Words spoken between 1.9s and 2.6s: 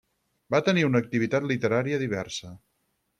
diversa.